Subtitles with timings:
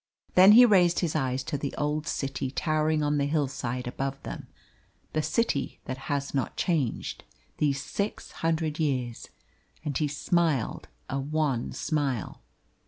[0.33, 4.47] Then he raised his eyes to the old city towering on the hillside above them,
[5.13, 7.23] the city that has not changed
[7.59, 9.29] these six hundred years,
[9.85, 12.41] and he smiled a wan smile.